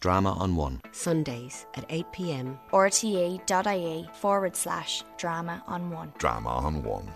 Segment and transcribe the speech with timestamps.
[0.00, 0.80] Drama on One.
[0.92, 2.56] Sundays at 8pm.
[2.70, 6.12] rte.ie forward slash drama on one.
[6.18, 7.10] Drama on One.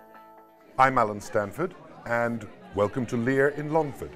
[0.80, 1.76] I'm Alan Stanford,
[2.06, 4.10] and welcome to Lear in Longford.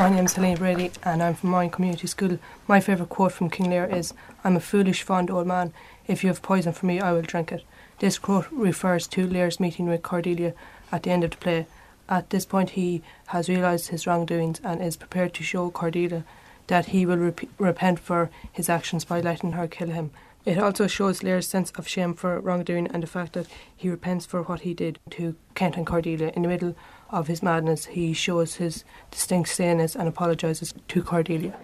[0.00, 2.38] My name's Helene Brady and I'm from Ryan Community School.
[2.66, 5.74] My favourite quote from King Lear is I'm a foolish, fond old man.
[6.06, 7.64] If you have poison for me, I will drink it.
[7.98, 10.54] This quote refers to Lear's meeting with Cordelia
[10.90, 11.66] at the end of the play.
[12.08, 16.24] At this point, he has realised his wrongdoings and is prepared to show Cordelia
[16.68, 20.12] that he will rep- repent for his actions by letting her kill him.
[20.46, 24.24] It also shows Lear's sense of shame for wrongdoing and the fact that he repents
[24.24, 26.32] for what he did to Kent and Cordelia.
[26.34, 26.74] In the middle
[27.12, 31.56] of his madness, he shows his distinct saneness and apologises to Cordelia.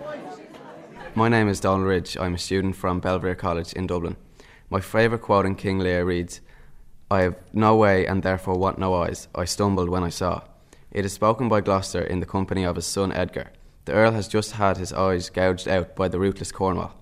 [1.14, 2.16] My name is Donald Ridge.
[2.19, 4.16] I'm a student from Belvedere College in Dublin.
[4.69, 6.41] My favourite quote in King Lear reads,
[7.10, 9.28] I have no way and therefore want no eyes.
[9.34, 10.42] I stumbled when I saw.
[10.91, 13.53] It is spoken by Gloucester in the company of his son Edgar.
[13.84, 16.94] The Earl has just had his eyes gouged out by the ruthless Cornwall.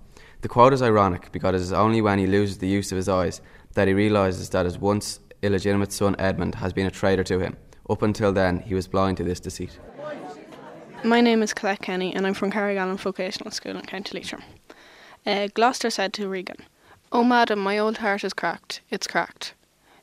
[0.42, 3.08] The quote is ironic because it is only when he loses the use of his
[3.08, 3.40] eyes
[3.72, 7.56] that he realises that his once illegitimate son Edmund has been a traitor to him.
[7.88, 9.78] Up until then, he was blind to this deceit.
[11.02, 14.42] My name is Colette Kenny and I'm from Carrigallen Vocational School in County Leitrim.
[15.26, 16.64] Uh, Gloucester said to Regan,
[17.12, 19.52] Oh madam, my old heart is cracked, it's cracked.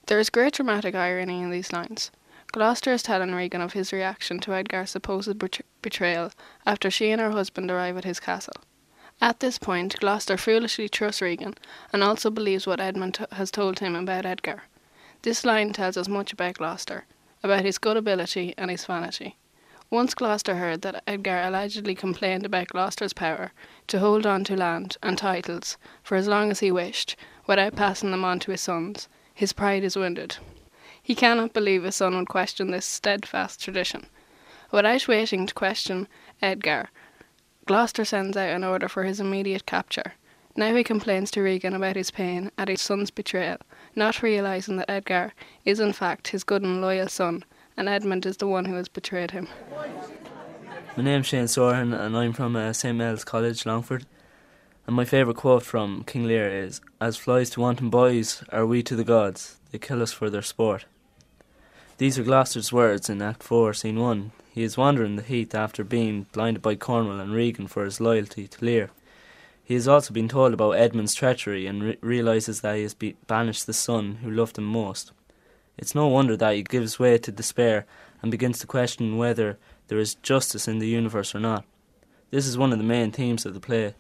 [0.06, 2.12] There is great dramatic irony in these lines.
[2.52, 6.32] Gloucester is telling Regan of his reaction to Edgar's supposed betr- betrayal
[6.66, 8.54] after she and her husband arrive at his castle.
[9.20, 11.56] At this point, Gloucester foolishly trusts Regan
[11.92, 14.64] and also believes what Edmund t- has told him about Edgar.
[15.24, 17.06] This line tells us much about Gloucester,
[17.44, 19.38] about his good ability and his vanity.
[19.90, 23.52] Once Gloucester heard that Edgar allegedly complained about Gloucester's power
[23.88, 28.12] to hold on to land and titles for as long as he wished, without passing
[28.12, 30.38] them on to his sons, his pride is wounded.
[31.04, 34.06] He cannot believe his son would question this steadfast tradition.
[34.72, 36.08] Without waiting to question
[36.42, 36.90] Edgar,
[37.66, 40.14] Gloucester sends out an order for his immediate capture.
[40.56, 43.58] Now he complains to Regan about his pain at his son's betrayal,
[43.96, 47.46] not realizing that Edgar is in fact his good and loyal son,
[47.78, 49.48] and Edmund is the one who has betrayed him.
[50.98, 54.06] My name's Shane Soren and I'm from uh, St Mel's College, Longford.
[54.86, 58.84] And my favourite quote from King Lear is As flies to wanton boys are we
[58.84, 60.86] to the gods, they kill us for their sport.
[61.98, 64.32] These are Gloucester's words in Act 4, Scene 1.
[64.54, 68.48] He is wandering the heath after being blinded by Cornwall and Regan for his loyalty
[68.50, 68.90] to Lear.
[69.72, 73.16] He has also been told about Edmund's treachery and re- realises that he has be-
[73.26, 75.14] banished the son who loved him most.
[75.78, 77.86] It's no wonder that he gives way to despair
[78.22, 81.64] and begins to question whether there is justice in the universe or not.
[82.32, 83.96] This is one of the main themes of the play.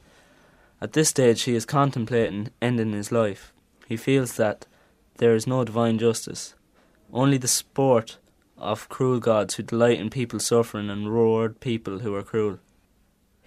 [0.82, 3.54] At this stage, he is contemplating ending his life.
[3.88, 4.66] He feels that
[5.20, 6.54] there is no divine justice,
[7.14, 8.18] only the sport
[8.58, 12.60] of cruel gods who delight in people's suffering and reward people who are cruel.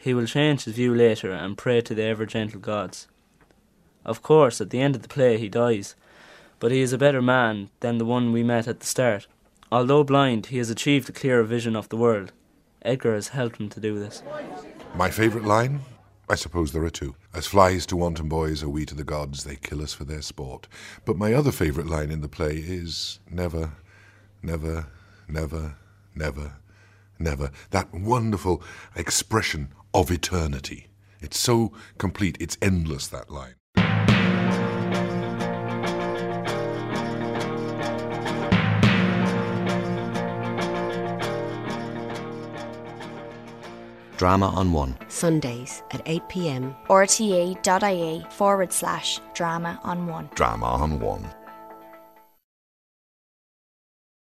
[0.04, 3.09] He will change his view later and pray to the ever gentle gods.
[4.04, 5.94] Of course, at the end of the play, he dies,
[6.60, 9.26] but he is a better man than the one we met at the start.
[9.72, 12.34] Although blind, he has achieved a clearer vision of the world.
[12.82, 14.22] Edgar has helped him to do this.
[14.94, 15.81] My favourite line?
[16.28, 17.14] I suppose there are two.
[17.32, 20.20] As flies to wanton boys are we to the gods, they kill us for their
[20.20, 20.69] sport.
[21.06, 23.72] But my other favourite line in the play is never,
[24.43, 24.87] never,
[25.28, 25.76] never,
[26.14, 26.56] never,
[27.19, 27.50] never.
[27.70, 28.62] That wonderful
[28.94, 30.88] expression of eternity.
[31.21, 33.55] It's so complete, it's endless, that line.
[44.16, 44.97] Drama on One.
[45.09, 46.75] Sundays at 8pm.
[46.88, 50.31] rte.ie forward slash drama on one.
[50.34, 51.28] Drama on One.